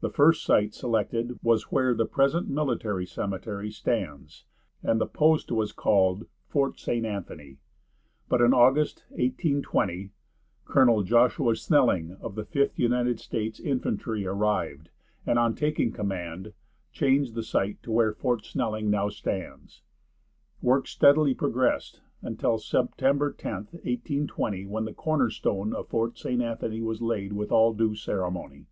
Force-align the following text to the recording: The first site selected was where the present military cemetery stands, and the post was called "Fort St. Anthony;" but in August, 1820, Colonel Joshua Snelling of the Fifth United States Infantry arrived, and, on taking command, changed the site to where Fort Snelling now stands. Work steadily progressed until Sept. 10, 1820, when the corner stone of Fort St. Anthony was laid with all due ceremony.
The 0.00 0.10
first 0.10 0.44
site 0.44 0.74
selected 0.74 1.38
was 1.42 1.70
where 1.70 1.94
the 1.94 2.04
present 2.04 2.48
military 2.48 3.06
cemetery 3.06 3.70
stands, 3.70 4.44
and 4.82 5.00
the 5.00 5.06
post 5.06 5.52
was 5.52 5.72
called 5.72 6.26
"Fort 6.48 6.78
St. 6.80 7.06
Anthony;" 7.06 7.58
but 8.28 8.42
in 8.42 8.52
August, 8.52 9.04
1820, 9.10 10.10
Colonel 10.66 11.02
Joshua 11.04 11.54
Snelling 11.56 12.16
of 12.20 12.34
the 12.34 12.44
Fifth 12.44 12.76
United 12.78 13.20
States 13.20 13.58
Infantry 13.60 14.26
arrived, 14.26 14.90
and, 15.24 15.38
on 15.38 15.54
taking 15.54 15.92
command, 15.92 16.52
changed 16.92 17.34
the 17.34 17.44
site 17.44 17.80
to 17.84 17.92
where 17.92 18.12
Fort 18.12 18.44
Snelling 18.44 18.90
now 18.90 19.08
stands. 19.08 19.80
Work 20.60 20.88
steadily 20.88 21.32
progressed 21.32 22.00
until 22.20 22.58
Sept. 22.58 22.96
10, 22.96 23.16
1820, 23.18 24.66
when 24.66 24.84
the 24.84 24.92
corner 24.92 25.30
stone 25.30 25.72
of 25.72 25.88
Fort 25.88 26.18
St. 26.18 26.42
Anthony 26.42 26.82
was 26.82 27.00
laid 27.00 27.32
with 27.32 27.50
all 27.52 27.72
due 27.72 27.94
ceremony. 27.94 28.66